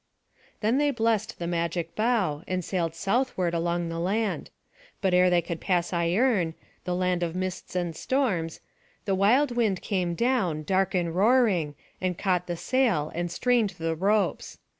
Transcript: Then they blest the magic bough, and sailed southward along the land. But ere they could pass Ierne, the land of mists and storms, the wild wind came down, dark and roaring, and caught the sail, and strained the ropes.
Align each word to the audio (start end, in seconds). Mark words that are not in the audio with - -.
Then 0.61 0.79
they 0.79 0.89
blest 0.89 1.37
the 1.37 1.45
magic 1.45 1.95
bough, 1.95 2.41
and 2.47 2.65
sailed 2.65 2.95
southward 2.95 3.53
along 3.53 3.87
the 3.89 3.99
land. 3.99 4.49
But 4.99 5.13
ere 5.13 5.29
they 5.29 5.43
could 5.43 5.61
pass 5.61 5.91
Ierne, 5.93 6.55
the 6.85 6.95
land 6.95 7.21
of 7.21 7.35
mists 7.35 7.75
and 7.75 7.95
storms, 7.95 8.61
the 9.05 9.13
wild 9.13 9.51
wind 9.55 9.83
came 9.83 10.15
down, 10.15 10.63
dark 10.63 10.95
and 10.95 11.13
roaring, 11.15 11.75
and 12.01 12.17
caught 12.17 12.47
the 12.47 12.57
sail, 12.57 13.11
and 13.13 13.29
strained 13.29 13.75
the 13.77 13.95
ropes. 13.95 14.57